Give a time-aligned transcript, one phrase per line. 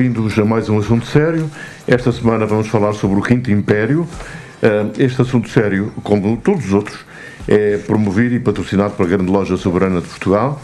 [0.00, 1.50] Bem-vindos a mais um assunto sério.
[1.86, 4.08] Esta semana vamos falar sobre o Quinto Império.
[4.62, 6.98] Eh, este assunto sério, como todos os outros,
[7.46, 10.58] é promovido e patrocinado pela Grande Loja Soberana de Portugal.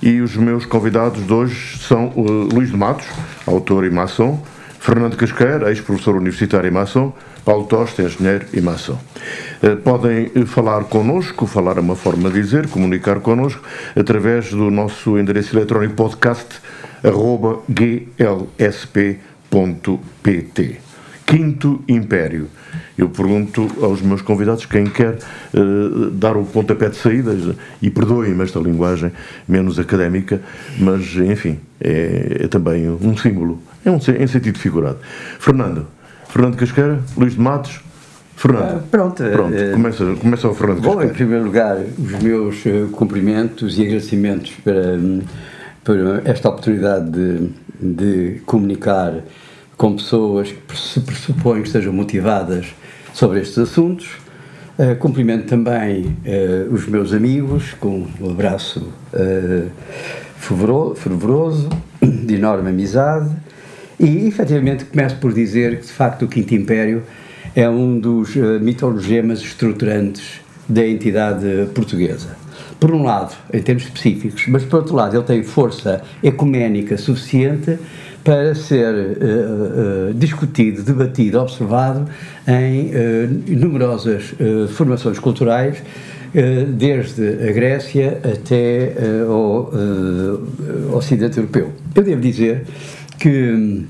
[0.00, 3.06] E os meus convidados de hoje são o Luís de Matos,
[3.46, 4.42] autor e maçom,
[4.80, 7.12] Fernando Casqueira, ex-professor universitário e maçom,
[7.44, 8.98] Paulo Tosta, engenheiro e maçom.
[9.62, 13.62] Eh, podem eh, falar connosco, falar é uma forma de dizer, comunicar connosco,
[13.94, 16.58] através do nosso endereço eletrónico podcast
[17.68, 18.88] glsp.pt.
[21.28, 22.48] Quinto Império.
[22.96, 25.18] Eu pergunto aos meus convidados quem quer
[25.52, 27.36] uh, dar o pontapé de saída,
[27.82, 29.12] e perdoem-me esta linguagem
[29.46, 30.40] menos académica,
[30.78, 34.98] mas enfim, é, é também um símbolo, é um em sentido figurado.
[35.38, 35.86] Fernando,
[36.30, 37.80] Fernando Casqueira, Luís de Matos,
[38.34, 38.78] Fernando.
[38.78, 41.12] Ah, pronto, pronto uh, começa, começa o Fernando Bom, Casqueira.
[41.12, 44.96] em primeiro lugar, os meus uh, cumprimentos e agradecimentos para.
[45.88, 47.50] Por esta oportunidade de,
[47.80, 49.24] de comunicar
[49.74, 52.74] com pessoas que se pressupõem que estejam motivadas
[53.14, 54.06] sobre estes assuntos.
[54.78, 59.70] Uh, cumprimento também uh, os meus amigos com um abraço uh,
[60.94, 61.70] fervoroso,
[62.02, 63.34] de enorme amizade,
[63.98, 67.02] e efetivamente começo por dizer que de facto o Quinto Império
[67.56, 72.36] é um dos uh, mitologemas estruturantes da entidade portuguesa
[72.78, 77.78] por um lado, em termos específicos, mas por outro lado, ele tem força ecuménica suficiente
[78.28, 82.06] para ser uh, uh, discutido, debatido, observado
[82.46, 84.34] em uh, numerosas
[84.70, 85.82] formações culturais,
[86.76, 88.92] desde a Grécia até
[89.26, 89.72] ao
[90.94, 91.72] Ocidente Europeu.
[91.94, 92.64] Eu devo dizer
[93.18, 93.86] que.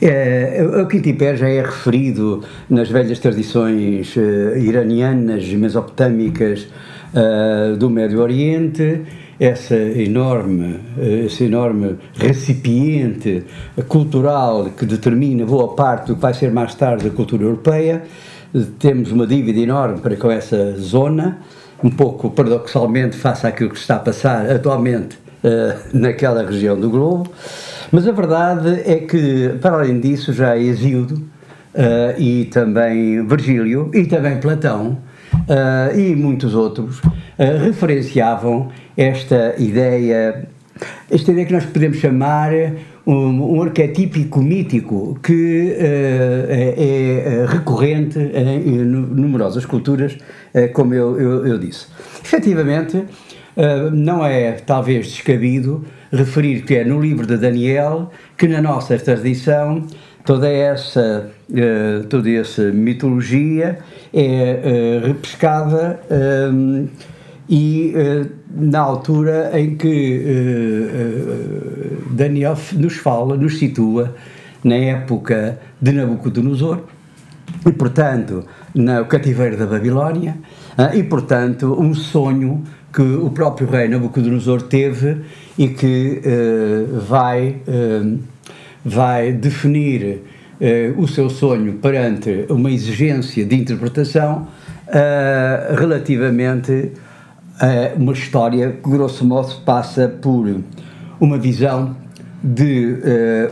[0.00, 4.16] É, o Quinto Império já é referido nas velhas tradições
[4.56, 6.66] iranianas, mesopotâmicas,
[7.14, 9.02] uh, do Médio Oriente,
[9.38, 10.80] essa enorme,
[11.24, 13.42] esse enorme recipiente
[13.88, 18.02] cultural que determina boa parte do que vai ser mais tarde a cultura europeia.
[18.78, 21.38] Temos uma dívida enorme para com essa zona,
[21.82, 27.30] um pouco paradoxalmente face àquilo que está a passar atualmente uh, naquela região do globo.
[27.90, 34.04] Mas a verdade é que, para além disso, já Hesíodo uh, e também Virgílio e
[34.04, 34.98] também Platão
[35.50, 40.48] uh, e muitos outros uh, referenciavam esta ideia,
[41.10, 42.52] esta ideia que nós podemos chamar
[43.04, 50.16] um, um arquetípico mítico que uh, é, é, recorrente em, numerosas culturas,
[50.72, 51.86] como eu, eu, eu, disse.
[52.22, 53.04] Efetivamente,
[53.92, 59.86] não é talvez descabido referir que é no livro de Daniel que na nossa tradição
[60.30, 63.80] toda essa, uh, toda essa mitologia
[64.14, 65.98] é uh, repescada
[66.52, 66.88] um, eh,
[67.48, 67.92] e
[68.54, 70.24] na altura em que
[72.12, 74.14] Daniel nos fala, nos situa
[74.62, 76.78] na época de Nabucodonosor
[77.66, 80.36] e, portanto, no cativeiro da Babilónia
[80.94, 85.16] e, portanto, um sonho que o próprio rei Nabucodonosor teve
[85.58, 86.22] e que
[87.08, 87.56] vai
[88.84, 90.22] vai definir
[90.60, 94.46] uh, o seu sonho perante uma exigência de interpretação
[94.88, 96.92] uh, relativamente
[97.60, 100.62] a uma história que, grosso modo, passa por
[101.20, 101.94] uma visão
[102.42, 102.94] de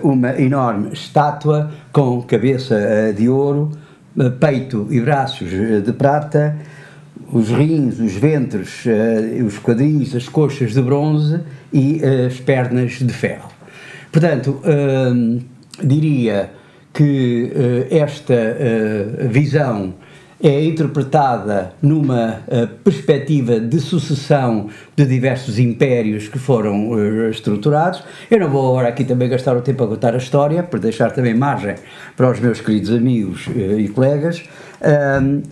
[0.03, 3.71] uh, uma enorme estátua com cabeça de ouro,
[4.41, 6.57] peito e braços de prata,
[7.31, 8.85] os rins, os ventres,
[9.47, 11.41] os quadris, as coxas de bronze
[11.73, 13.58] e as pernas de ferro.
[14.11, 15.41] Portanto, hum,
[15.83, 16.51] diria
[16.93, 19.95] que uh, esta uh, visão
[20.43, 28.03] é interpretada numa uh, perspectiva de sucessão de diversos impérios que foram uh, estruturados.
[28.31, 31.11] Eu não vou agora aqui também gastar o tempo a contar a história, por deixar
[31.11, 31.75] também margem
[32.17, 34.45] para os meus queridos amigos uh, e colegas.
[35.21, 35.43] Um,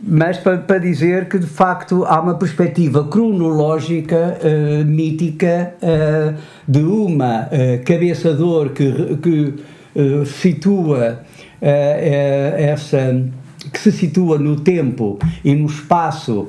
[0.00, 6.82] mas para, para, dizer que de facto há uma perspectiva cronológica, uh, mítica, uh, de
[6.82, 9.54] uma uh, cabeça de ouro que, que
[9.96, 11.20] uh, situa
[11.60, 13.20] essa
[13.72, 16.46] que se situa no tempo e no espaço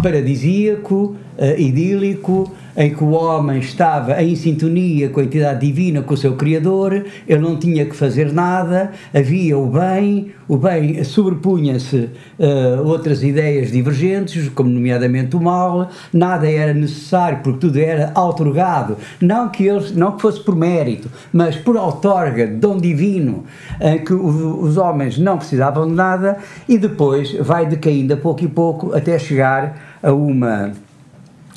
[0.00, 1.16] paradisíaco,
[1.58, 6.34] idílico, em que o homem estava em sintonia com a entidade divina, com o seu
[6.34, 13.22] Criador, ele não tinha que fazer nada, havia o bem, o bem sobrepunha-se uh, outras
[13.22, 19.66] ideias divergentes, como nomeadamente o mal, nada era necessário porque tudo era outorgado, não que,
[19.66, 23.44] eles, não que fosse por mérito, mas por outorga, dom divino,
[23.80, 26.38] em que os homens não precisavam de nada
[26.68, 30.72] e depois vai decaindo a pouco e pouco até chegar a uma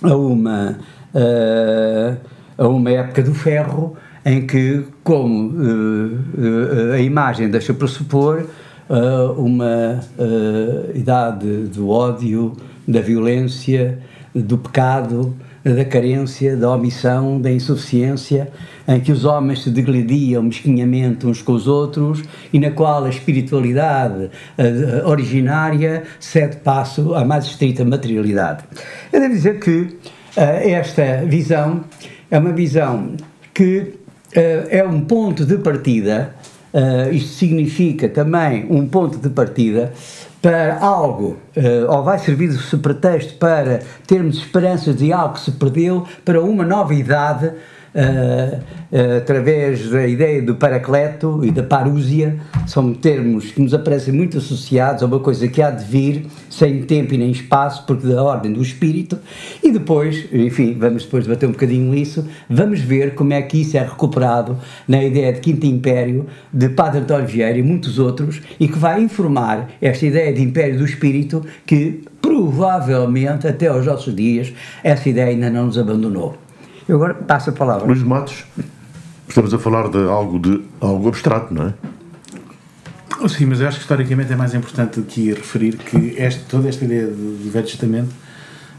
[0.03, 0.77] a uma
[1.13, 2.17] uh,
[2.57, 3.95] a uma época do ferro
[4.25, 8.45] em que, como uh, a imagem deixa pressupor,
[9.37, 10.01] uma
[10.93, 12.53] idade do ódio,
[12.87, 13.97] da violência,
[14.35, 18.51] do pecado, da carência, da omissão, da insuficiência,
[18.87, 22.21] em que os homens se degladiam mesquinhamente uns com os outros
[22.51, 24.29] e na qual a espiritualidade
[25.05, 28.63] originária cede passo à mais estrita materialidade.
[29.11, 29.97] Eu devo dizer que
[30.35, 31.83] esta visão
[32.29, 33.15] é uma visão
[33.53, 36.33] que uh, é um ponto de partida,
[36.73, 39.93] uh, isto significa também um ponto de partida
[40.41, 41.37] para algo,
[41.87, 46.65] ou vai servir de pretexto para termos esperanças de algo que se perdeu, para uma
[46.65, 47.53] nova idade
[47.95, 52.37] uh, através da ideia do paracleto e da parúzia,
[52.67, 56.83] são termos que nos aparecem muito associados a uma coisa que há de vir, sem
[56.83, 59.17] tempo e nem espaço, porque da ordem do espírito,
[59.63, 63.77] e depois, enfim, vamos depois debater um bocadinho isso, vamos ver como é que isso
[63.77, 64.57] é recuperado
[64.87, 69.01] na ideia de Quinto Império, de Padre António Vieira e muitos outros, e que vai
[69.01, 74.53] informar esta ideia de Império do Espírito que provavelmente até aos nossos dias
[74.83, 76.42] essa ideia ainda não nos abandonou.
[76.87, 77.85] Eu agora passo a palavra.
[77.85, 78.43] Luís Matos,
[79.27, 81.73] estamos a falar de algo, de algo abstrato, não é?
[83.21, 86.67] Oh, sim, mas eu acho que historicamente é mais importante aqui referir que este, toda
[86.67, 88.13] esta ideia do Velho Testamento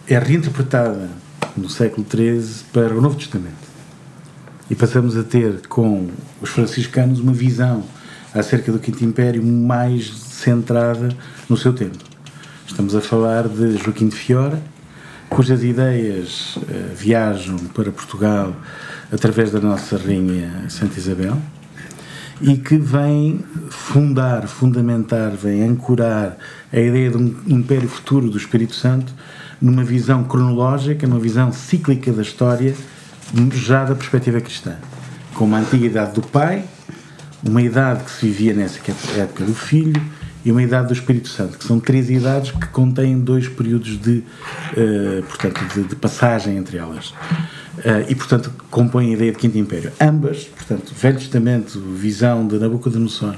[0.06, 1.08] é reinterpretada
[1.56, 3.54] no século XIII para o Novo Testamento.
[4.68, 6.08] E passamos a ter com
[6.42, 7.84] os franciscanos uma visão
[8.34, 11.08] acerca do Quinto Império mais centrada
[11.48, 11.98] no seu tempo.
[12.66, 14.60] Estamos a falar de Joaquim de Fiora,
[15.34, 16.62] cujas ideias uh,
[16.94, 18.54] viajam para Portugal
[19.12, 21.36] através da nossa Rainha Santa Isabel
[22.40, 26.36] e que vem fundar, fundamentar, vem ancorar
[26.72, 29.12] a ideia de um império futuro do Espírito Santo
[29.60, 32.72] numa visão cronológica, numa visão cíclica da história,
[33.52, 34.76] já da perspectiva cristã.
[35.34, 36.64] Com uma antiga idade do Pai,
[37.42, 38.78] uma idade que se vivia nessa
[39.16, 40.00] época do Filho
[40.44, 44.18] e uma idade do Espírito Santo, que são três idades que contêm dois períodos de,
[44.18, 47.14] uh, portanto, de, de, passagem entre elas.
[47.78, 49.90] Uh, e, portanto, compõem a ideia de Quinto Império.
[50.00, 53.36] Ambas, portanto, Velho Testamento, visão de Nabucodonosor,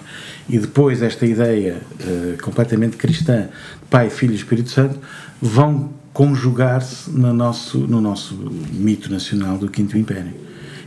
[0.48, 4.98] e depois esta ideia uh, completamente cristã de Pai, Filho e Espírito Santo,
[5.40, 8.34] vão conjugar-se no nosso, no nosso
[8.72, 10.45] mito nacional do Quinto Império.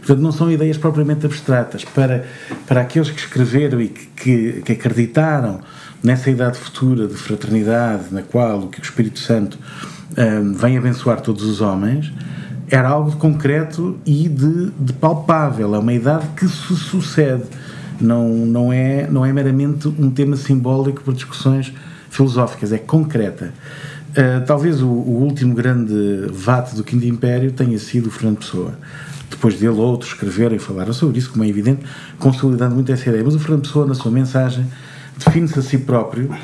[0.09, 1.85] Portanto, não são ideias propriamente abstratas.
[1.85, 2.25] Para,
[2.65, 5.59] para aqueles que escreveram e que, que, que acreditaram
[6.01, 9.59] nessa idade futura de fraternidade, na qual o Espírito Santo
[10.17, 12.11] um, vem abençoar todos os homens,
[12.71, 15.75] era algo de concreto e de, de, palpável.
[15.75, 17.43] É uma idade que se sucede.
[18.01, 21.71] Não, não, é, não é meramente um tema simbólico por discussões
[22.09, 23.53] filosóficas, é concreta.
[24.09, 25.93] Uh, talvez o, o, último grande
[26.31, 28.73] vate do Quinto Império tenha sido o Fernando Pessoa.
[29.29, 31.85] Depois dele, outros escreveram e falaram sobre isso, como é evidente,
[32.17, 33.23] consolidando muito essa ideia.
[33.23, 34.65] Mas o Fernando Pessoa, na sua mensagem,
[35.17, 36.35] define-se a si próprio,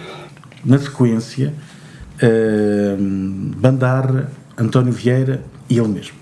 [0.64, 1.54] na sequência,
[2.22, 6.16] uh, Bandarra, António Vieira e ele mesmo.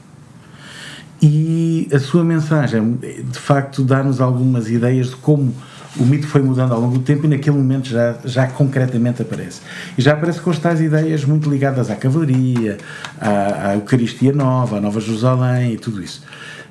[1.21, 5.53] E a sua mensagem, de facto, dá-nos algumas ideias de como
[5.97, 9.61] o mito foi mudando ao longo do tempo e naquele momento já, já concretamente aparece.
[9.97, 12.77] E já aparece com as tais ideias muito ligadas à cavalaria,
[13.19, 16.23] à, à Eucaristia Nova, à Nova Jerusalém e tudo isso.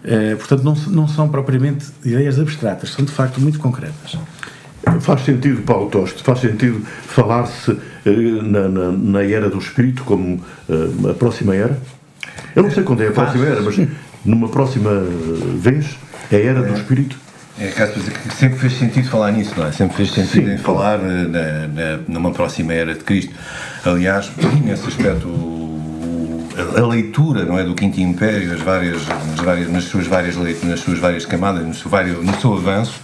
[0.05, 4.19] Uh, portanto, não, não são propriamente ideias abstratas, são de facto muito concretas.
[5.01, 7.71] Faz sentido, Paulo Toste, faz sentido falar-se
[8.05, 8.11] eh,
[8.43, 11.79] na, na, na, era do espírito como uh, a próxima era?
[12.57, 13.77] Eu não sei quando é a próxima era, mas
[14.25, 14.91] numa próxima
[15.57, 15.97] vez,
[16.33, 17.17] é a era do espírito?
[17.59, 19.73] É caso que sempre fez sentido falar nisso, não é?
[19.73, 23.35] Sempre fez sentido Sim, em falar na, na, numa próxima era de Cristo.
[23.85, 24.31] Aliás,
[24.65, 25.29] nesse aspecto,
[26.77, 30.71] a, leitura não é do Quinto Império, as várias, nas, várias, nas suas várias leituras,
[30.71, 33.01] nas suas várias camadas, no seu, vário, no seu avanço,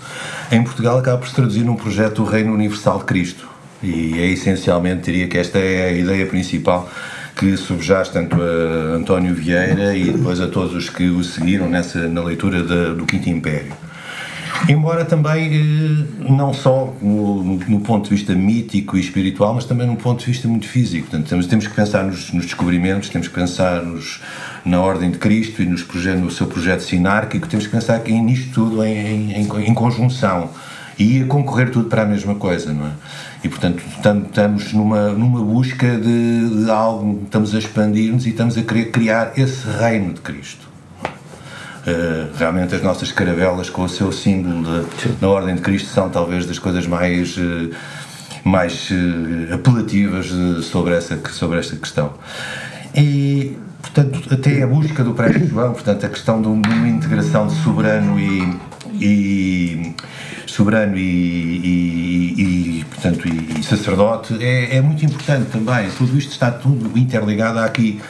[0.50, 3.48] em Portugal acaba por se traduzir num projeto do Reino Universal de Cristo.
[3.82, 6.90] E é essencialmente, diria que esta é a ideia principal
[7.36, 12.08] que subjaz tanto a António Vieira e depois a todos os que o seguiram nessa,
[12.08, 12.62] na leitura
[12.94, 13.72] do Quinto Império.
[14.66, 19.96] Embora também, eh, não só no, ponto de vista mítico e espiritual, mas também no
[19.96, 21.08] ponto de vista muito físico.
[21.08, 24.20] Portanto, temos, temos que pensar nos, nos descobrimentos, temos que pensar nos,
[24.64, 25.86] na Ordem de Cristo e nos
[26.16, 30.50] no seu projeto sinárquico, temos que pensar que nisto tudo em, em, em conjunção
[30.98, 32.90] e a concorrer tudo para a mesma coisa, não é?
[33.44, 38.62] E, portanto, estamos numa, numa busca de, de algo, estamos a expandir-nos e estamos a
[38.62, 40.68] querer criar esse reino de Cristo.
[41.88, 46.11] Uh, realmente as nossas caravelas com o seu símbolo de, na Ordem de Cristo são
[46.11, 47.71] talvez das coisas mais, uh,
[48.45, 50.26] mais uh, apelativas
[50.66, 52.12] sobre, essa, sobre esta questão.
[52.95, 57.54] E, portanto, até a busca do Prédio João, portanto, a questão de uma integração de
[57.62, 58.59] soberano e,
[59.00, 59.95] e
[60.47, 65.88] soberano e, e, e portanto, e, sacerdote é, é, muito importante também.
[65.97, 67.61] Tudo isto está tudo interligado.
[67.61, 68.00] Aqui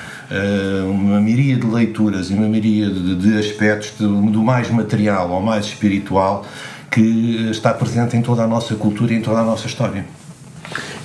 [0.87, 5.41] uma miríade de leituras e uma miríade de, de aspectos de, do mais material ao
[5.41, 6.45] mais espiritual
[6.91, 10.05] que está presente em toda a nossa cultura e em toda a nossa história.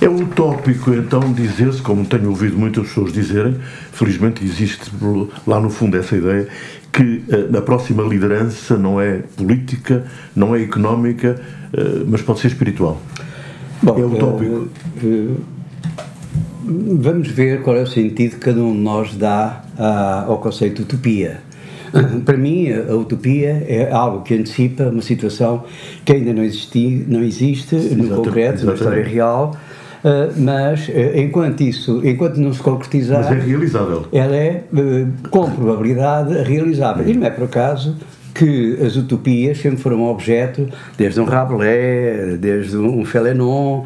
[0.02, 3.56] É utópico então dizer-se, como tenho ouvido muitas pessoas dizerem,
[3.94, 4.92] felizmente existe
[5.48, 6.48] lá no fundo essa ideia,
[6.92, 11.42] que uh, a próxima liderança não é política, não é económica,
[11.74, 13.02] uh, mas pode ser espiritual.
[13.82, 14.68] Bom, é utópico.
[15.02, 15.38] Uh,
[16.66, 19.64] vamos ver qual é o sentido que cada um de nós dá
[20.28, 21.42] ao conceito de utopia.
[22.26, 25.64] Para mim, a utopia é algo que antecipa uma situação
[26.04, 29.56] que ainda não, existi, não existe no concreto, na história real,
[30.04, 33.24] Uh, mas uh, enquanto isso, enquanto não se concretizar.
[33.24, 34.06] Mas é realizável.
[34.12, 37.08] Ela é, uh, com probabilidade, realizável.
[37.08, 37.96] E não é por acaso
[38.34, 43.84] que as utopias sempre foram objeto, desde um Rabelais, desde um Félenon,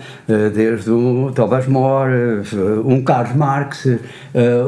[0.53, 2.41] desde um Thomas More,
[2.85, 3.87] um Carlos Marx,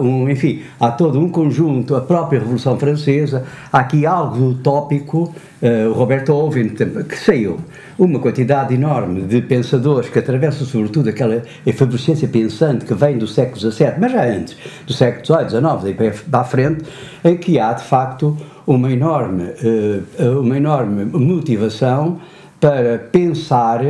[0.01, 5.93] um, enfim, há todo um conjunto, a própria Revolução Francesa, há aqui algo utópico, o
[5.93, 7.59] Roberto Owen, que saiu.
[7.98, 13.59] Uma quantidade enorme de pensadores que atravessam sobretudo aquela efervescência pensante que vem do século
[13.59, 14.55] XVII, mas já antes,
[14.88, 16.86] do século XVIII, XIX, daí para a frente,
[17.25, 22.20] em que há de facto uma enorme, eh, uma enorme motivação
[22.60, 23.84] para pensar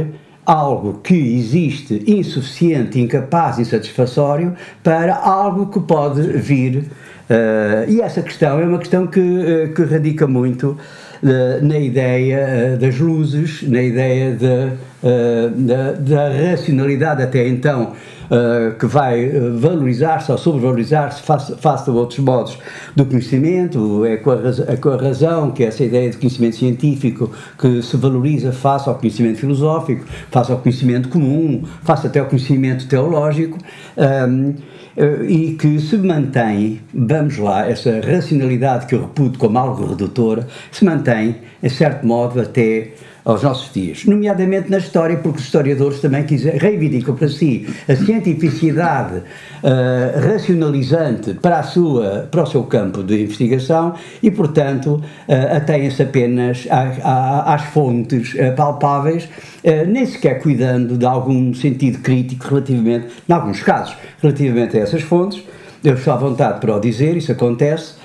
[0.46, 6.86] algo que existe insuficiente, incapaz, insatisfatório para algo que pode vir.
[7.30, 10.76] Uh, e essa questão é uma questão que, uh, que radica muito
[11.62, 17.94] na ideia eh, das luzes, na ideia de, eh, da, da racionalidade até então,
[18.30, 19.28] Uh, que vai
[19.58, 22.60] valorizar-se ou sobrevalorizar-se face, face a outros modos
[22.96, 27.32] do conhecimento, é com, é com a razão que é essa ideia de conhecimento científico
[27.58, 32.88] que se valoriza face ao conhecimento filosófico, face ao conhecimento comum, face até ao conhecimento
[32.88, 33.58] teológico.
[33.98, 34.54] Um,
[35.00, 40.46] eh, e que se mantém, vamos lá, essa racionalidade que eu reputo como algo redutora,
[40.72, 42.92] se mantém, em certo modo, até
[43.30, 47.96] aos nossos dias, nomeadamente na história, porque os historiadores também quiser, reivindicam para si a
[47.96, 53.94] cientificidade uh, racionalizante para, a sua, para o seu campo de investigação
[54.24, 59.30] e, portanto, uh, atêm-se apenas a, a, às fontes uh, palpáveis,
[59.90, 65.44] nem sequer cuidando de algum sentido crítico relativamente, em alguns casos, relativamente a essas fontes.
[65.84, 67.96] Eu estou à vontade para o dizer, isso acontece,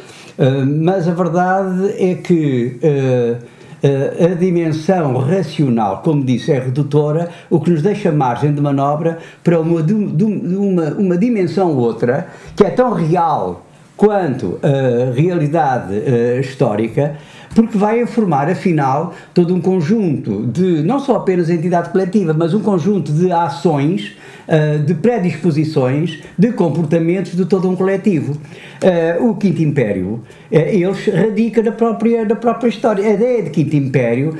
[0.83, 3.37] mas a verdade é que eh,
[3.84, 9.60] a dimensão racional, como disse, é redutora, o que nos deixa margem de manobra para
[9.60, 13.62] uma, uma, uma dimensão outra, que é tão real
[13.96, 17.16] quanto a realidade uh, histórica,
[17.54, 22.61] porque vai informar, afinal, todo um conjunto de, não só apenas entidade coletiva, mas um
[22.61, 24.16] conjunto de ações
[24.49, 28.32] uh, de predisposições, de comportamentos de todo um coletivo.
[28.32, 30.20] Uh, o Quinto Império,
[30.50, 33.06] uh, eles radica na própria, na própria história.
[33.06, 34.37] A ideia de Quinto Império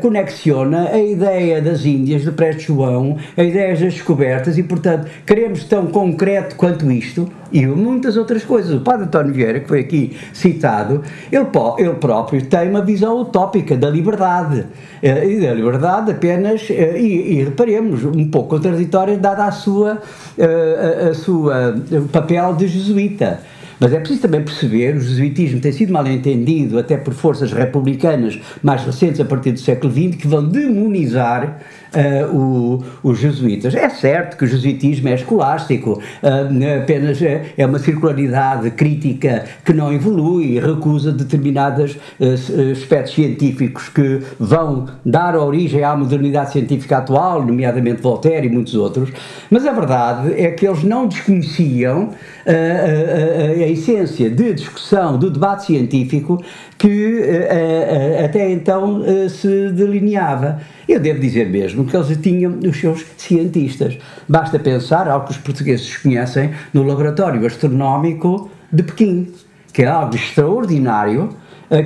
[0.00, 5.64] conexiona a ideia das Índias, do Preste João, a ideia das descobertas e, portanto, queremos
[5.64, 8.74] tão concreto quanto isto e muitas outras coisas.
[8.74, 11.46] O padre António Vieira, que foi aqui citado, ele,
[11.78, 14.64] ele próprio tem uma visão utópica da liberdade.
[15.02, 19.98] E da liberdade apenas, e, e reparemos, um pouco contraditório história dada a sua,
[20.38, 21.74] a, a, a sua
[22.10, 23.40] papel de jesuíta.
[23.80, 28.38] Mas é preciso também perceber, o jesuitismo tem sido mal entendido até por forças republicanas
[28.62, 31.58] mais recentes, a partir do século XX, que vão demonizar
[31.94, 33.74] uh, o, os jesuítas.
[33.74, 39.72] É certo que o jesuitismo é escolástico, uh, apenas é, é, uma circularidade crítica que
[39.72, 47.44] não evolui, recusa determinados uh, aspectos científicos que vão dar origem à modernidade científica atual,
[47.44, 49.10] nomeadamente Voltaire e muitos outros,
[49.50, 52.10] mas a verdade é que eles não desconheciam
[52.46, 56.42] a a essência de discussão, do debate científico
[56.76, 60.60] que uh, uh, até então se delineava.
[60.88, 63.98] Eu devo dizer mesmo que eles tinham os seus cientistas.
[64.28, 69.32] Basta pensar algo que os portugueses conhecem no Laboratório Astronómico de Pequim,
[69.72, 71.30] que é algo extraordinário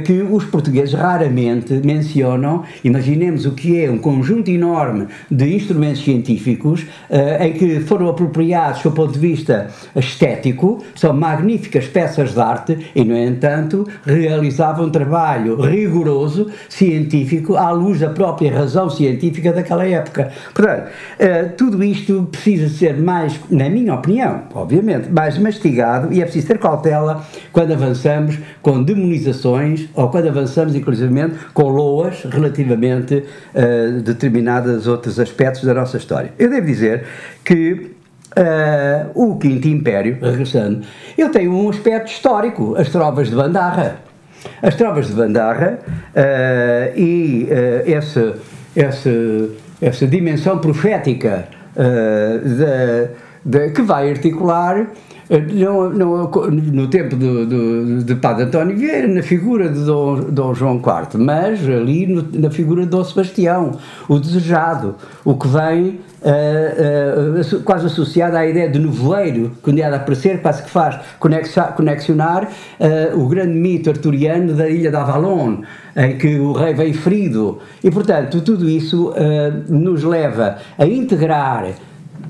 [0.04, 2.62] que os portugueses raramente mencionam.
[2.84, 8.82] Imaginemos o que é um conjunto enorme de instrumentos científicos uh, em que foram apropriados
[8.82, 14.90] do ponto de vista estético, são magníficas peças de arte e, no entanto, realizavam um
[14.90, 20.32] trabalho rigoroso, científico, à luz da própria razão científica daquela época.
[20.54, 26.24] Portanto, uh, tudo isto precisa ser mais, na minha opinião, obviamente, mais mastigado e é
[26.24, 33.24] preciso ter cautela quando avançamos com demonizações ou quando avançamos, inclusivamente, com loas relativamente
[33.54, 36.32] a uh, determinados outros aspectos da nossa história.
[36.38, 37.04] Eu devo dizer
[37.44, 37.92] que
[38.36, 40.82] uh, o Quinto Império, regressando,
[41.16, 43.96] ele tem um aspecto histórico, as trovas de Bandarra.
[44.60, 47.48] As trovas de Bandarra uh, e
[47.86, 48.36] essa,
[48.74, 49.10] essa,
[49.80, 51.46] essa dimensão profética
[53.74, 54.88] que vai articular
[55.40, 60.54] no, no, no tempo do, do, de Padre António Vieira, na figura de Dom, Dom
[60.54, 66.00] João IV, mas ali no, na figura de Dom Sebastião, o desejado, o que vem
[66.22, 71.00] uh, uh, quase associado à ideia de nevoeiro, quando de aparecer, quase que faz
[71.74, 75.62] conexionar uh, o grande mito arturiano da ilha de Avalon,
[75.96, 77.58] em que o rei vem ferido.
[77.82, 79.12] E, portanto, tudo isso
[79.68, 81.66] nos leva a integrar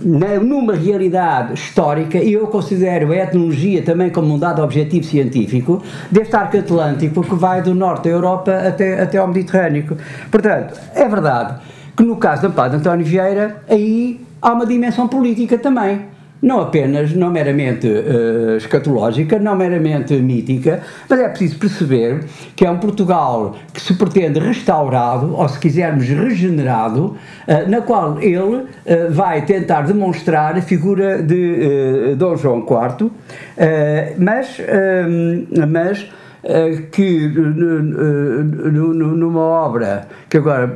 [0.04, 6.34] numa realidade histórica, e eu considero a etnologia também como um dado objetivo científico, deste
[6.36, 9.96] arco atlântico que vai do norte da Europa até, até ao Mediterrâneo.
[10.30, 11.60] Portanto, é verdade
[11.96, 16.11] que no caso da Padre António Vieira, aí há uma dimensão política também
[16.42, 22.24] não apenas, não meramente uh, escatológica, não meramente mítica, mas é preciso perceber
[22.56, 28.20] que é um Portugal que se pretende restaurado, ou se quisermos regenerado, uh, na qual
[28.20, 28.66] ele uh,
[29.10, 33.10] vai tentar demonstrar a figura de Dom João IV,
[34.18, 34.58] mas,
[35.68, 36.08] mas
[36.90, 40.68] que numa obra que agora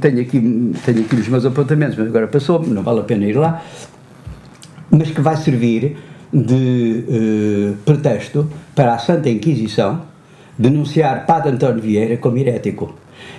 [0.00, 3.36] tenho aqui, tenho aqui os meus apontamentos, mas agora passou-me, não vale a pena ir
[3.36, 3.62] lá,
[4.90, 5.96] mas que vai servir
[6.32, 10.02] de uh, pretexto para a Santa Inquisição
[10.58, 12.94] denunciar Padre António Vieira como herético.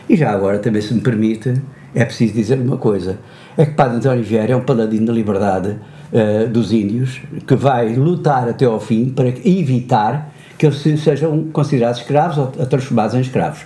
[0.08, 1.54] E já agora, também se me permite,
[1.94, 3.20] é preciso dizer uma coisa:
[3.58, 5.76] é que Padre António Vieira é um paladino da liberdade
[6.12, 12.02] uh, dos índios que vai lutar até ao fim para evitar que eles sejam considerados
[12.02, 13.62] escravos ou transformados em escravos.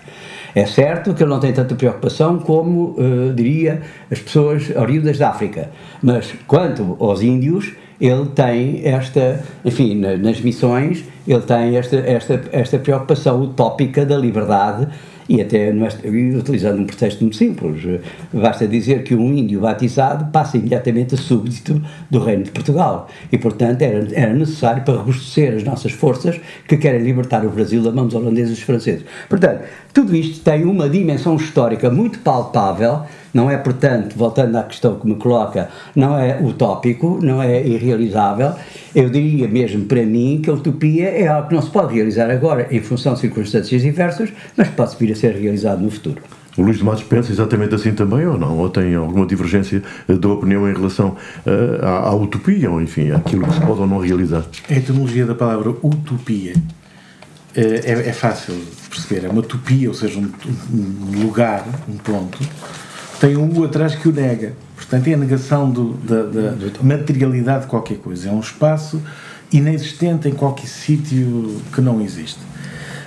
[0.56, 5.30] É certo que ele não tem tanta preocupação como, uh, diria, as pessoas oriundas da
[5.30, 12.42] África, mas quanto aos índios, ele tem esta, enfim, nas missões, ele tem esta, esta,
[12.52, 14.88] esta preocupação utópica da liberdade
[15.28, 15.72] e até
[16.38, 18.02] utilizando um pretexto muito simples,
[18.34, 23.38] basta dizer que um índio batizado passa imediatamente a súbdito do reino de Portugal e
[23.38, 27.92] portanto era, era necessário para robustecer as nossas forças que querem libertar o Brasil da
[27.92, 29.06] mão dos holandeses e dos franceses.
[29.30, 34.96] Portanto, tudo isto tem uma dimensão histórica muito palpável não é, portanto, voltando à questão
[35.00, 38.54] que me coloca, não é utópico, não é irrealizável.
[38.94, 42.30] Eu diria mesmo para mim que a utopia é algo que não se pode realizar
[42.30, 46.22] agora em função de circunstâncias diversas, mas pode vir a ser realizado no futuro.
[46.56, 48.60] O Luís de Matos pensa exatamente assim também ou não?
[48.60, 51.18] Ou tem alguma divergência de opinião em relação
[51.48, 54.46] uh, à, à, utopia, ou enfim, àquilo que se pode ou não realizar?
[54.70, 56.62] A etimologia da palavra utopia uh,
[57.56, 59.26] é, é, fácil de perceber.
[59.26, 60.32] É uma utopia, ou seja, um,
[60.72, 62.38] um lugar, um ponto,
[63.24, 64.52] tem um U atrás que o nega.
[64.76, 68.28] Portanto, é a negação do, da, da materialidade de qualquer coisa.
[68.28, 69.02] É um espaço
[69.50, 72.42] inexistente em qualquer sítio que não existe.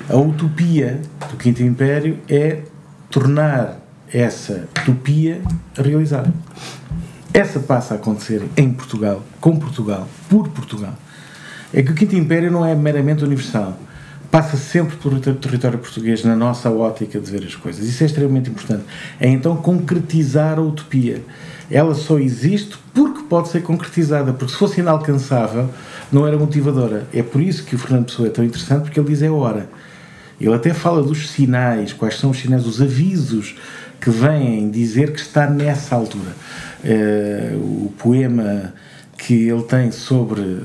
[0.09, 2.63] A utopia do Quinto Império é
[3.11, 3.79] tornar
[4.11, 5.43] essa utopia
[5.77, 6.33] realizada.
[7.35, 10.95] Essa passa a acontecer em Portugal, com Portugal, por Portugal.
[11.75, 13.79] É que o Quinto Império não é meramente universal
[14.37, 17.89] passa sempre por território português na nossa ótica de ver as coisas.
[17.89, 18.85] Isso é extremamente importante.
[19.19, 21.23] É então concretizar a utopia.
[21.71, 25.71] Ela só existe porque pode ser concretizada, porque se fosse inalcançável,
[26.13, 27.07] não era motivadora.
[27.15, 29.71] É por isso que o Fernando Pessoa é tão interessante, porque ele diz é hora.
[30.39, 33.57] Ele até fala dos sinais, quais são os sinais, os avisos
[33.99, 36.37] que vêm dizer que está nessa altura.
[36.85, 38.75] Uh, o poema
[39.17, 40.61] que ele tem sobre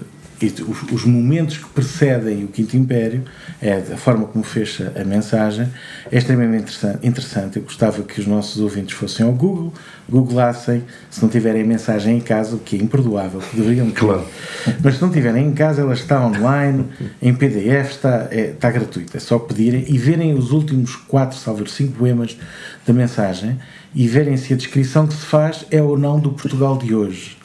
[0.46, 3.24] os, os, momentos que precedem o Quinto Império,
[3.62, 5.68] é a forma como fecha a mensagem,
[6.12, 7.08] é extremamente interessante.
[7.08, 7.58] interessante.
[7.58, 9.74] Eu gostava que os nossos ouvintes fossem ao Google,
[10.10, 14.00] googlassem, se não tiverem a mensagem em casa, o que é imperdoável, que deveriam ter.
[14.00, 14.26] Claro.
[14.84, 16.86] Mas se não tiverem em casa, ela está online,
[17.22, 19.18] em PDF, está, é, está gratuita.
[19.18, 22.38] É só pedirem e verem os últimos quatro, salvo cinco poemas
[22.86, 23.60] da mensagem
[23.94, 27.41] e verem se a descrição que se faz é ou não do Portugal de hoje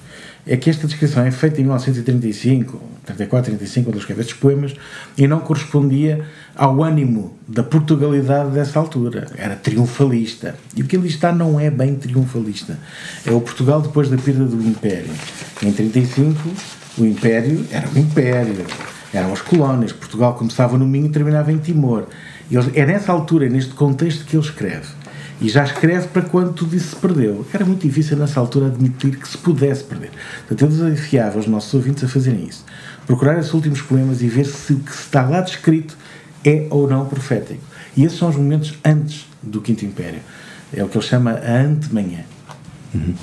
[0.47, 4.75] é que esta descrição é feita em 1935, 34, 35, quando eu escrevi estes poemas,
[5.19, 9.27] e não correspondia ao ânimo da Portugalidade dessa altura.
[9.37, 10.55] Era triunfalista.
[10.77, 12.79] E o que ali está não é bem triunfalista.
[13.27, 15.11] É o Portugal depois da perda do Império.
[15.63, 16.41] Em 35,
[16.99, 18.65] o Império era um Império.
[19.13, 19.93] Eram as colónias.
[19.93, 22.07] Portugal começava no Minho e terminava em Timor.
[22.75, 24.87] é nessa altura, neste contexto, que ele escreve.
[25.41, 27.47] E já escreve para quando tudo isso se perdeu.
[27.53, 30.11] Era muito difícil nessa altura admitir que se pudesse perder.
[30.49, 32.65] Portanto, eu desafiava os nossos ouvintes a fazerem isso.
[33.07, 35.97] Procurar esses últimos poemas e ver se o que está lá descrito
[36.45, 37.61] é ou não profético.
[37.97, 40.21] E esses são os momentos antes do Quinto Império.
[40.73, 42.25] É o que ele chama a antemanhã.
[42.95, 43.15] Uhum.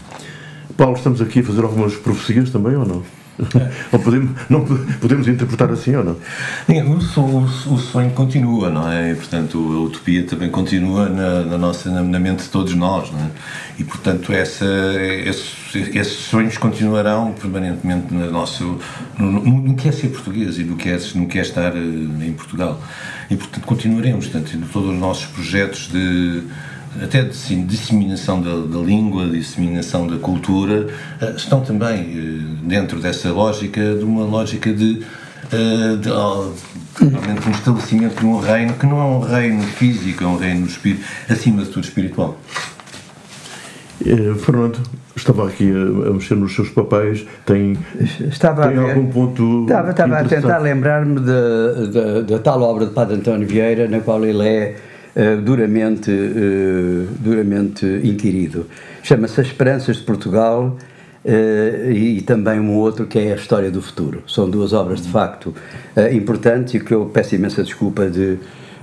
[0.77, 3.03] Paulo, estamos aqui a fazer algumas profecias também ou não?
[3.91, 4.63] ou podemos, não,
[5.01, 6.17] podemos interpretar assim ou não?
[6.95, 9.11] O sonho, o sonho continua, não é?
[9.11, 13.11] E, portanto, a utopia também continua na, na nossa, na, na, mente de todos nós,
[13.11, 13.29] não é?
[13.79, 14.65] E, portanto, essa,
[15.25, 18.77] esses, esses sonhos continuarão permanentemente no nosso.
[19.17, 21.79] No, no, que é ser português e no que é, no que é estar eh,
[21.79, 22.79] em Portugal.
[23.31, 26.43] E, portanto, continuaremos, portanto, em todos os nossos projetos de
[27.01, 30.87] até de sim, disseminação da, da, língua, disseminação da cultura,
[31.21, 35.01] uh, estão também uh, dentro dessa lógica, de uma lógica de,
[35.51, 36.09] uh, de
[37.09, 40.65] realmente um estabelecimento de um reino que não é um reino físico, é um reino
[40.65, 42.37] espírito, acima de tudo espiritual.
[44.43, 44.79] Fernando,
[45.15, 47.77] estava aqui a, a, mexer nos seus papéis, tem,
[48.29, 49.61] estava tem algum ponto.
[49.61, 51.21] Estava, estava a tentar lembrar-me
[52.27, 54.75] da tal obra de Padre António Vieira, na qual ele é
[55.15, 58.67] uh, duramente, uh, duramente inquirido.
[59.01, 60.77] Chama-se As Esperanças de Portugal
[61.25, 64.23] uh, e, e, também um outro que é A História do Futuro.
[64.27, 65.53] São duas obras de facto
[66.11, 68.37] importantes e que eu peço imensa desculpa de,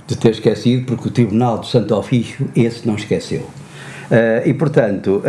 [0.07, 3.49] de ter esquecido, porque o Tribunal do Santo Ofício esse não esqueceu.
[4.45, 5.21] e portanto,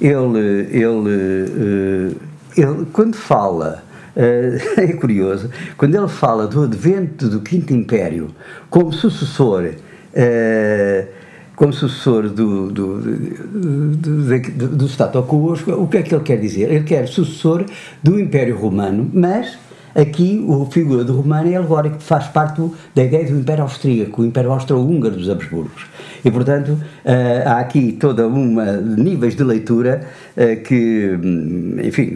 [0.00, 2.16] ele, ele,
[2.56, 3.82] ele, quando fala
[4.16, 8.30] Uh, é curioso, quando ele fala do advento do Quinto Império
[8.70, 11.08] como sucessor, uh,
[11.56, 16.38] como sucessor do, do, do, do, do status quo, o que é que ele quer
[16.38, 16.70] dizer?
[16.70, 17.64] Ele quer sucessor
[18.02, 19.58] do Império Romano, mas
[19.94, 22.62] aqui a figura do Romano é alegórico, faz parte
[22.94, 25.86] da ideia do Império Austríaco, o Império Austro-Húngaro dos Habsburgos.
[26.24, 30.02] E, portanto, uh, há aqui toda uma níveis de leitura
[30.36, 32.14] uh, que, hum, enfim,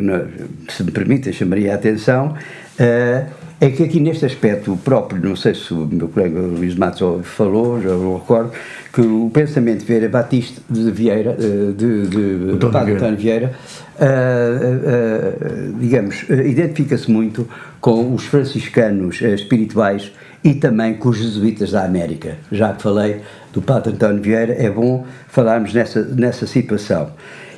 [0.68, 2.34] se me permite, chamaria a atenção.
[2.80, 7.26] Uh, é que aqui neste aspecto próprio, não sei se o meu colega Luís Matos
[7.26, 8.52] falou, já não recordo,
[8.92, 13.52] que o pensamento de Vieira Batista de Vieira, de, de, de Vieira,
[13.98, 17.48] uh, uh, digamos, identifica-se muito
[17.80, 22.36] com os franciscanos espirituais e também com os jesuítas da América.
[22.50, 23.20] Já que falei
[23.52, 27.10] do Padre António Vieira, é bom falarmos nessa, nessa situação.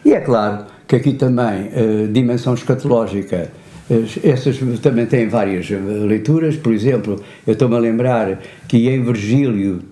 [0.05, 1.70] E é claro que aqui também
[2.11, 3.48] dimensão escatológica,
[4.24, 9.83] essas também têm várias leituras, por exemplo, eu estou-me a lembrar que em Virgílio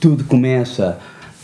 [0.00, 0.98] tudo começa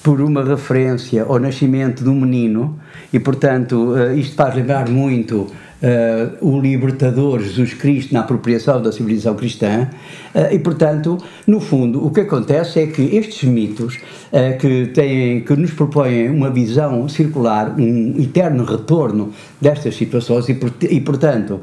[0.05, 2.79] por uma referência ao nascimento do menino,
[3.12, 5.51] e portanto uh, isto faz lembrar muito
[5.85, 9.88] uh, o libertador Jesus Cristo na apropriação da civilização cristã
[10.35, 15.40] uh, e portanto no fundo o que acontece é que estes mitos uh, que têm
[15.43, 20.59] que nos propõem uma visão circular um eterno retorno destas situações e,
[20.90, 21.61] e portanto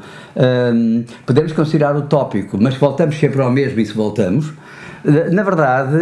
[1.26, 4.52] podemos considerar utópico mas voltamos sempre ao mesmo e se voltamos
[5.32, 5.98] na verdade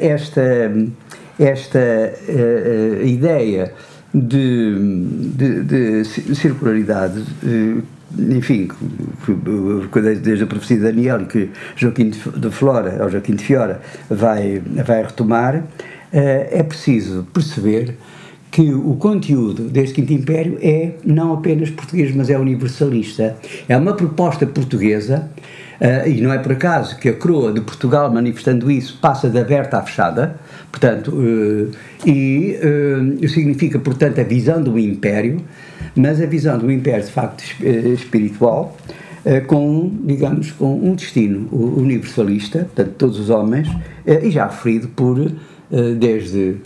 [0.00, 0.72] esta
[1.38, 2.12] esta
[3.04, 3.72] ideia
[4.14, 4.74] de,
[5.34, 7.82] de, de circularidade, eh,
[8.34, 8.68] enfim,
[10.22, 15.02] desde a profecia de Daniel que Joaquim de Flora, ou Joaquim de Fiora, vai, vai
[15.02, 15.64] retomar,
[16.12, 17.96] é preciso perceber
[18.50, 23.36] que o conteúdo deste Quinto Império é não apenas português, mas é universalista.
[23.68, 25.28] É uma proposta portuguesa,
[25.80, 29.38] uh, e não é por acaso que a coroa de Portugal, manifestando isso, passa de
[29.38, 30.36] aberta à fechada,
[30.76, 31.70] Portanto, uh,
[32.06, 32.58] e
[33.22, 35.40] uh, significa, portanto, a visão do império,
[35.94, 37.42] mas a visão do império de facto
[37.94, 38.76] espiritual,
[39.46, 43.68] com, digamos, com um destino universalista, portanto, todos os homens,
[44.06, 45.32] e já referido por,
[45.98, 46.56] desde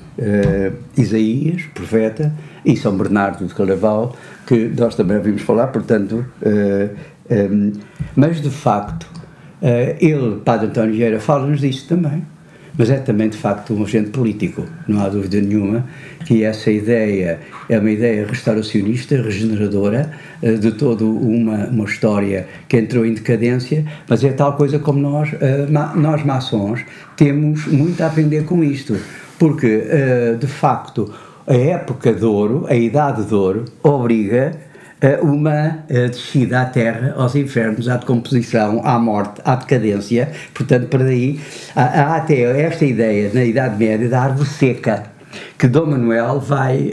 [0.98, 6.26] Isaías, profeta, e São Bernardo de Carnaval, que nós também ouvimos falar, portanto,
[7.30, 7.72] Um,
[8.16, 9.04] mas, de facto,
[9.62, 12.24] uh, ele, Padre António Vieira, fala-nos disso também.
[12.76, 15.84] Mas é também, de facto, um agente político, não há dúvida nenhuma
[16.24, 20.10] que essa ideia é uma ideia restauracionista, regeneradora,
[20.42, 24.98] uh, de toda uma, uma história que entrou em decadência, mas é tal coisa como
[24.98, 25.30] nós,
[25.68, 26.84] ma nós maçons,
[27.16, 28.96] temos muito a aprender com isto,
[29.38, 29.84] porque,
[30.38, 31.12] de facto,
[31.46, 34.69] a época de ouro, a idade de ouro, obriga
[35.22, 40.30] uma descida à terra, aos infernos, à decomposição, à morte, à decadência.
[40.52, 41.40] Portanto, para daí
[41.74, 45.04] há, até esta ideia, na Idade Média, da árvore seca
[45.56, 46.92] que Dom Manuel vai,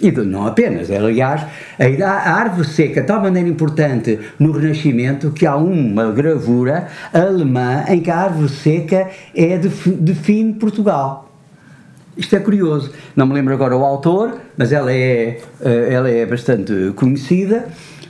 [0.00, 1.42] e não apenas, aliás,
[2.02, 8.00] a árvore seca, de tal maneira importante no Renascimento que há uma gravura alemã em
[8.00, 11.29] que a árvore seca é define Portugal.
[12.20, 12.92] Isto é curioso.
[13.16, 17.64] Não me lembro agora o autor, mas ela é, eh, ela é bastante conhecida.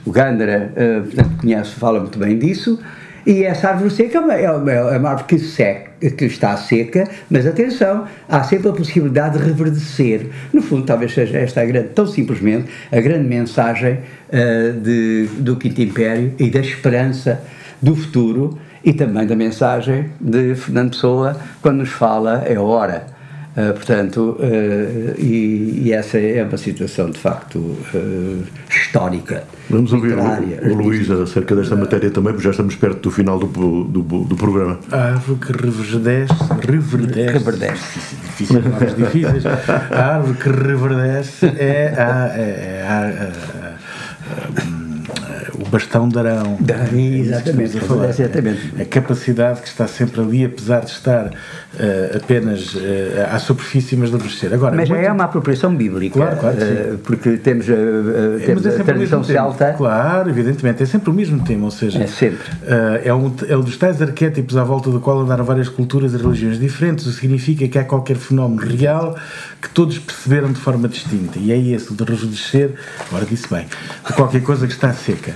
[0.05, 2.77] O Gandara, eh, portanto, conhece, fala muito bem disso.
[3.25, 7.07] E essa árvore seca é, é uma, é uma árvore que, seca, que está seca,
[7.29, 10.27] mas atenção, há sempre a possibilidade de reverdecer.
[10.51, 15.55] No fundo, talvez seja esta a grande, tão simplesmente, a grande mensagem uh, de, do
[15.55, 17.41] Quinto Império e da esperança
[17.81, 23.20] do futuro e também da mensagem de Fernando Pessoa quando nos fala é hora
[23.51, 29.43] Uh, portanto, uh, e, e, essa é uma situação de facto uh, histórica.
[29.69, 33.37] Vamos ouvir o, o Luís acerca desta matéria também, porque já estamos perto do final
[33.37, 34.79] do, do, do programa.
[34.89, 36.33] A árvore que reverdece,
[36.65, 37.99] reverdece, reverdece.
[38.23, 38.61] Difícil,
[38.97, 39.45] difíceis.
[39.45, 44.80] A árvore que reverdece é a, é a, a, a
[45.61, 46.57] o bastão de Arão.
[46.59, 48.81] Da, exatamente, a, exatamente.
[48.81, 52.79] A capacidade que está sempre ali, apesar de estar uh, apenas uh,
[53.31, 54.53] à superfície, mas de crescer.
[54.53, 55.03] Agora, mas muito...
[55.03, 57.65] é uma apropriação bíblica, claro, claro, uh, porque temos,
[58.45, 59.73] temos é a tradição celta.
[59.73, 62.43] Claro, evidentemente, é sempre o mesmo tema, ou seja, é, sempre.
[63.03, 66.17] é, um, é um dos tais arquétipos à volta do qual andaram várias culturas e
[66.17, 69.15] religiões diferentes, o que significa que há qualquer fenómeno real
[69.61, 72.71] que todos perceberam de forma distinta, e é esse, o de rejuvenescer,
[73.07, 73.67] agora disse bem,
[74.07, 75.35] de qualquer coisa que está seca.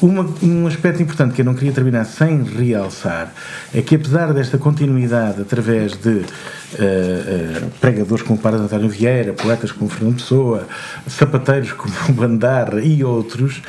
[0.00, 3.32] Uma, um aspecto importante que eu não queria terminar sem realçar
[3.74, 9.32] é que, apesar desta continuidade através de uh, uh, pregadores como o Padre António Vieira,
[9.32, 10.68] poetas como Fernando Pessoa,
[11.08, 13.60] sapateiros como o Bandarra e outros,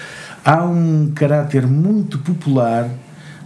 [0.45, 2.87] há um caráter muito popular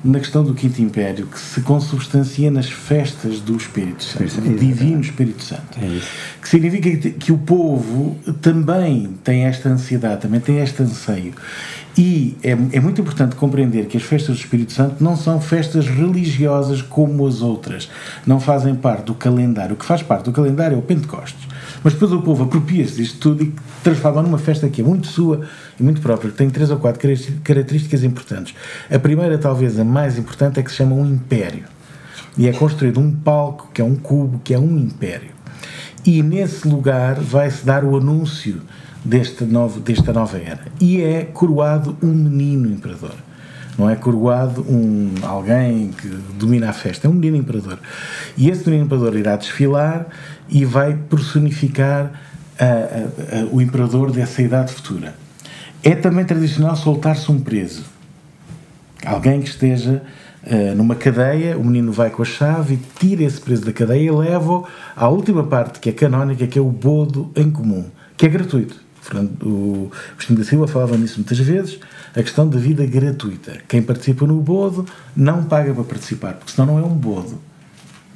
[0.03, 4.99] na questão do Quinto Império que se consubstancia nas festas do Espírito Santo, do Divino
[4.99, 5.79] Espírito Santo.
[5.82, 6.01] É
[6.41, 11.34] que significa que, que o povo também tem esta ansiedade, também tem este anseio.
[11.97, 15.88] E é, é, muito importante compreender que as festas do Espírito Santo não são festas
[15.88, 17.88] religiosas como as outras.
[18.25, 19.75] Não fazem parte do calendário.
[19.75, 21.47] O que faz parte do calendário é o Pentecostes.
[21.84, 23.53] Mas depois o povo apropria-se disto tudo e
[23.84, 25.41] transforma numa festa que é muito sua
[25.79, 27.01] e muito própria, que tem três ou quatro
[27.43, 28.56] características importantes.
[28.89, 31.65] A primeira, talvez a mais importante, é que se chama um império.
[32.36, 35.29] E é construído um palco, que é um cubo, que é um império.
[36.03, 38.62] E nesse lugar vai-se dar o anúncio
[39.04, 40.66] deste novo, desta nova era.
[40.80, 43.16] E é coroado um menino imperador.
[43.78, 47.80] Não é coroado um, alguém que domina a festa, é um menino imperador.
[48.38, 50.08] E esse menino imperador irá desfilar
[50.48, 52.12] e vai personificar
[52.60, 55.16] a, a, a, o imperador dessa idade futura.
[55.84, 57.84] É também tradicional soltar-se um preso.
[59.04, 60.02] Alguém que esteja
[60.46, 64.08] uh, numa cadeia, o menino vai com a chave e tira esse preso da cadeia
[64.08, 67.86] e leva-o à última parte, que é canónica, que é o bodo em comum,
[68.16, 68.83] que é gratuito.
[69.42, 71.80] O Agostinho da Silva falava nisso muitas vezes,
[72.16, 73.58] a questão da vida gratuita.
[73.68, 74.86] Quem participa no bodo
[75.16, 77.39] não paga para participar, porque senão não é um bodo.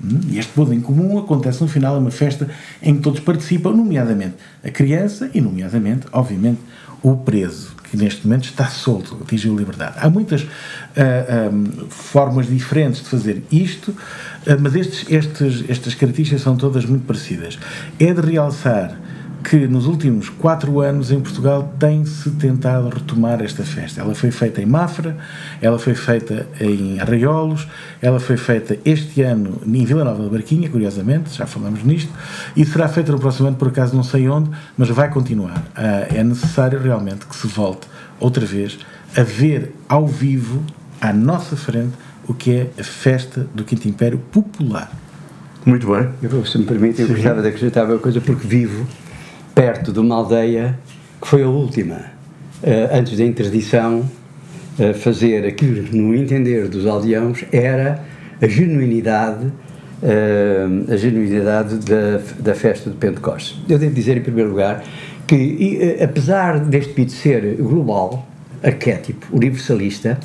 [0.03, 0.19] Hum?
[0.29, 2.49] E este bodo em comum acontece no final, é uma festa
[2.81, 6.59] em que todos participam, nomeadamente a criança e, nomeadamente, obviamente,
[7.01, 9.95] o preso, que neste momento está solto, atingiu liberdade.
[9.97, 10.47] Há muitas uh,
[10.97, 13.97] ah, um, ah, formas diferentes de fazer isto, uh,
[14.59, 17.57] mas estes, estes, estas características são todas muito parecidas.
[17.99, 18.97] É de realçar
[19.49, 24.01] que nos últimos quatro anos em Portugal tem-se tentado retomar esta festa.
[24.01, 25.15] Ela foi feita em Mafra,
[25.61, 27.65] ela foi feita em Arraiolos,
[28.01, 32.11] ela foi feita este ano em Vila Nova da Barquinha, curiosamente, já falamos nisto,
[32.57, 35.63] e será feita no próximo ano, por acaso não sei onde, mas vai continuar.
[35.73, 37.87] Ah, é necessário realmente que se volte
[38.19, 38.77] outra vez
[39.15, 40.61] a ver ao vivo,
[40.99, 41.93] à nossa frente,
[42.27, 44.91] o que é a festa do Quinto Império popular.
[45.65, 46.09] Muito bem.
[46.21, 48.85] Eu, se me permite, eu gostava de acrescentar uma coisa, porque vivo
[49.57, 50.77] perto de uma aldeia
[51.19, 51.95] que foi a última,
[52.61, 54.01] uh, antes da interdição,
[54.77, 57.99] uh, fazer aquilo que, no entender dos aldeãos, era
[58.39, 63.59] a genuinidade, uh, a genuinidade da, da festa de Pentecostes.
[63.67, 64.83] Eu devo dizer, em primeiro lugar,
[65.25, 68.27] que, e, apesar deste pito ser global,
[68.61, 70.19] arquétipo universalista,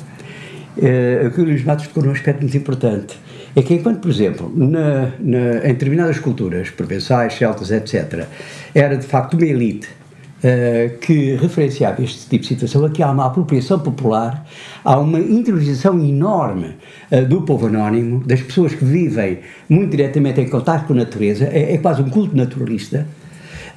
[0.77, 3.17] uh, que o Luís Matos tocou num aspecto muito importante.
[3.55, 8.25] É que enquanto, por exemplo, na, na, em determinadas culturas, provençais, celtas, etc.,
[8.73, 13.27] era de facto uma elite uh, que referenciava este tipo de situação, aqui há uma
[13.27, 14.43] apropriação popular,
[14.83, 16.75] há uma interiorização enorme
[17.11, 19.39] uh, do povo anónimo, das pessoas que vivem
[19.69, 23.07] muito diretamente em contato com a natureza, é, é quase um culto naturalista.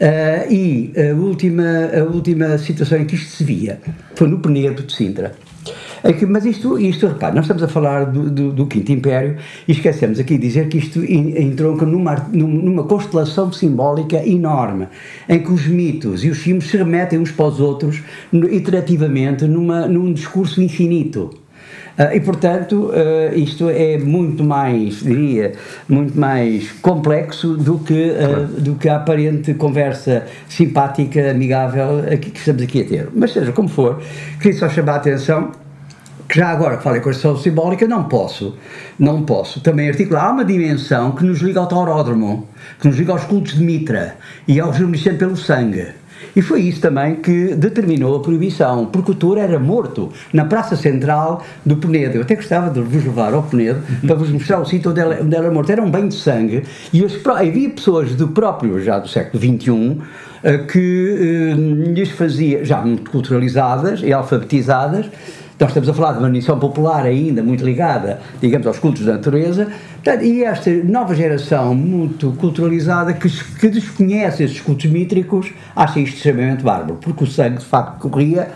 [0.01, 3.81] Uh, e a última, a última situação em que isto se via
[4.15, 5.33] foi no Penedo de Sintra
[6.07, 9.37] é que, mas isto, isto, repare, nós estamos a falar do, do, do, Quinto Império
[9.67, 14.87] e esquecemos aqui de dizer que isto entronca numa, numa constelação simbólica enorme,
[15.29, 19.87] em que os mitos e os filmes se remetem uns para os outros iterativamente numa,
[19.89, 21.31] num discurso infinito.
[21.99, 25.55] Uh, e, portanto, uh, isto é muito mais, diria,
[25.89, 28.47] muito mais complexo do que, uh, claro.
[28.49, 33.09] do que a aparente conversa simpática, amigável aqui, que estamos aqui a ter.
[33.15, 34.03] Mas seja como for,
[34.39, 35.53] queria só chamar a atenção
[36.35, 38.57] já agora que falei com a simbólica, não posso,
[38.99, 40.27] não posso também articular.
[40.27, 42.49] Há uma dimensão que nos liga ao tauródromo,
[42.81, 45.87] que nos liga aos cultos de Mitra e ao reminiscente pelo sangue.
[46.35, 50.77] E foi isso também que determinou a proibição, porque o touro era morto na praça
[50.77, 52.17] central do Penedo.
[52.17, 55.19] Eu até gostava de vos levar ao Penedo para vos mostrar o sítio onde ela,
[55.23, 55.71] onde era morto.
[55.71, 56.63] Era um banho de sangue
[56.93, 59.99] e havia pessoas do próprio, já do século XXI,
[60.43, 65.07] eh, que eh, lhes fazia, já muito culturalizadas e alfabetizadas,
[65.59, 69.15] nós estamos a falar de uma missão popular ainda muito ligada, digamos, aos cultos da
[69.15, 69.69] natureza,
[70.23, 76.63] e esta nova geração muito culturalizada que, que desconhece esses cultos mítricos acha isto extremamente
[76.63, 78.49] bárbaro, porque o sangue de facto corria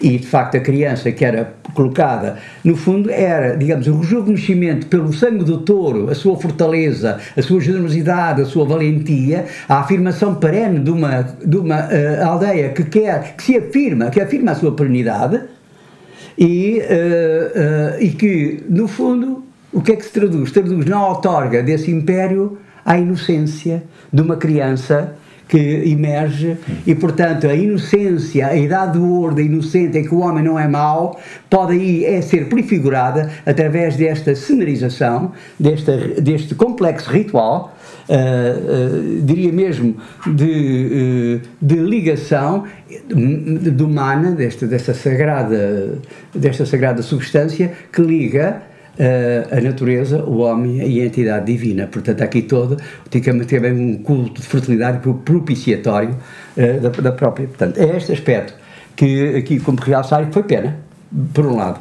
[0.00, 5.12] e de facto a criança que era colocada, no fundo, era, digamos, o rejuvenescimento pelo
[5.12, 10.80] sangue do touro, a sua fortaleza, a sua generosidade, a sua valentia, a afirmação perene
[10.80, 14.72] de uma, de uma uh, aldeia que quer, que se afirma, que afirma a sua
[14.72, 15.40] perenidade
[16.38, 20.52] e, uh, uh, e que, no fundo, o que é que se traduz?
[20.52, 25.16] Traduz na outorga desse império a inocência de uma criança
[25.48, 30.20] que emerge e, portanto, a inocência, a idade do ouro da inocente em que o
[30.20, 37.10] homem não é mau, pode aí é ser prefigurada através desta cenarização, desta, deste complexo
[37.10, 37.74] ritual,
[38.08, 42.64] uh, diria mesmo de, uh, de ligação
[43.06, 45.98] de humana, desta, desta, sagrada,
[46.34, 48.62] desta sagrada substância que liga
[49.56, 51.86] a natureza, o homem e a entidade divina.
[51.86, 52.76] Portanto, aqui todo,
[53.08, 56.16] tem também um culto de fertilidade propiciatório
[56.56, 57.46] uh, da, da, própria.
[57.46, 58.54] Portanto, é este aspecto
[58.96, 60.76] que aqui, como realçar, foi pena,
[61.32, 61.80] por um lado.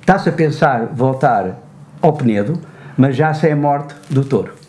[0.00, 1.62] Está-se a pensar voltar
[2.02, 2.60] ao Penedo,
[2.96, 4.59] mas já sem a morte do touro.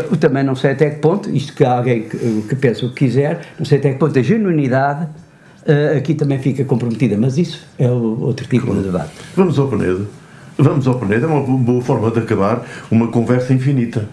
[0.00, 0.14] Sim.
[0.14, 3.06] Uh, também não sei até que ponto, isto que alguém que, que pensa o que
[3.06, 7.66] quiser, não sei até que ponto a genuinidade uh, aqui também fica comprometida, mas isso
[7.78, 8.80] é o, outro tipo claro.
[8.80, 9.12] de debate.
[9.36, 10.08] Vamos ao Penedo.
[10.56, 14.08] Vamos ao planeta, é uma boa forma de acabar uma conversa infinita,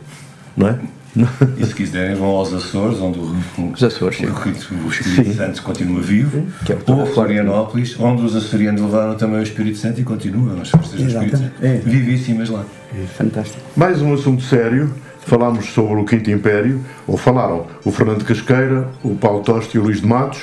[0.58, 0.80] não é?
[1.58, 3.36] E se quiserem vão aos Açores, onde o,
[3.74, 8.24] os Açores, o, o, o Espírito Santo continua vivo, que é ou a Florianópolis, onde
[8.24, 11.76] os açorianos levaram também o Espírito Santo e continuam as forças do Espírito Santo, é.
[11.80, 12.64] vivíssimas lá.
[12.98, 13.62] É fantástico.
[13.76, 14.94] Mais um assunto sério,
[15.26, 19.84] falámos sobre o Quinto Império, ou falaram o Fernando Casqueira, o Paulo Toste e o
[19.84, 20.42] Luís de Matos,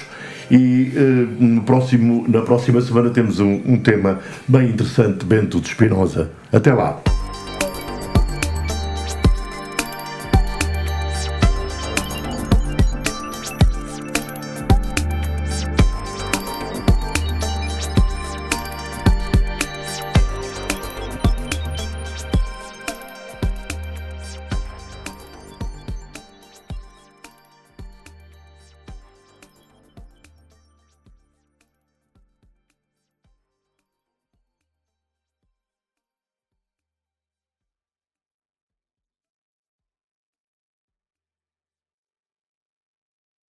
[0.51, 5.69] e uh, no próximo, na próxima semana temos um, um tema bem interessante, Bento de
[5.69, 6.31] Espinosa.
[6.53, 7.18] Até lá!